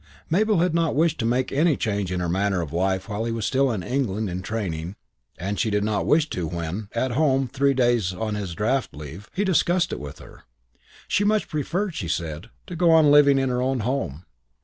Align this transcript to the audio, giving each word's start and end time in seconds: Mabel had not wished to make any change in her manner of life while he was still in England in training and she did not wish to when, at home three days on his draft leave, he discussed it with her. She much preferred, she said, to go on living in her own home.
Mabel 0.31 0.57
had 0.57 0.73
not 0.73 0.95
wished 0.95 1.19
to 1.19 1.27
make 1.27 1.51
any 1.51 1.77
change 1.77 2.11
in 2.11 2.21
her 2.21 2.27
manner 2.27 2.59
of 2.61 2.73
life 2.73 3.07
while 3.07 3.23
he 3.23 3.31
was 3.31 3.45
still 3.45 3.71
in 3.71 3.83
England 3.83 4.31
in 4.31 4.41
training 4.41 4.95
and 5.37 5.59
she 5.59 5.69
did 5.69 5.83
not 5.83 6.07
wish 6.07 6.27
to 6.31 6.47
when, 6.47 6.89
at 6.93 7.11
home 7.11 7.47
three 7.47 7.75
days 7.75 8.11
on 8.11 8.33
his 8.33 8.55
draft 8.55 8.95
leave, 8.95 9.29
he 9.31 9.43
discussed 9.43 9.93
it 9.93 9.99
with 9.99 10.17
her. 10.17 10.41
She 11.07 11.23
much 11.23 11.47
preferred, 11.47 11.93
she 11.93 12.07
said, 12.07 12.49
to 12.65 12.75
go 12.75 12.89
on 12.89 13.11
living 13.11 13.37
in 13.37 13.49
her 13.49 13.61
own 13.61 13.81
home. 13.81 14.25